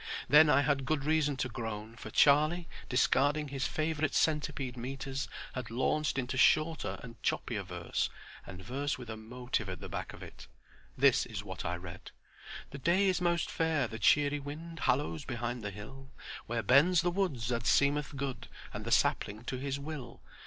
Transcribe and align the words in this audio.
Then 0.27 0.49
I 0.49 0.61
had 0.63 0.85
good 0.87 1.03
reason 1.05 1.37
to 1.37 1.47
groan, 1.47 1.95
for 1.95 2.09
Charlie, 2.09 2.67
discarding 2.89 3.49
his 3.49 3.67
favorite 3.67 4.15
centipede 4.15 4.75
metres, 4.75 5.27
had 5.53 5.69
launched 5.69 6.17
into 6.17 6.37
shorter 6.37 6.99
and 7.03 7.21
choppier 7.21 7.63
verse, 7.63 8.09
and 8.47 8.63
verse 8.63 8.97
with 8.97 9.11
a 9.11 9.15
motive 9.15 9.69
at 9.69 9.79
the 9.79 9.87
back 9.89 10.11
of 10.11 10.23
it. 10.23 10.47
This 10.97 11.27
is 11.27 11.43
what 11.43 11.63
I 11.65 11.75
read: 11.75 12.09
"The 12.71 12.79
day 12.79 13.09
is 13.09 13.21
most 13.21 13.51
fair, 13.51 13.87
the 13.87 13.99
cheery 13.99 14.39
wind 14.39 14.79
Halloos 14.79 15.23
behind 15.23 15.61
the 15.61 15.69
hill, 15.69 16.09
Where 16.47 16.63
bends 16.63 17.01
the 17.01 17.11
wood 17.11 17.35
as 17.35 17.53
seemeth 17.69 18.15
good, 18.15 18.47
And 18.73 18.85
the 18.85 18.91
sapling 18.91 19.43
to 19.43 19.57
his 19.57 19.77
will! 19.79 20.23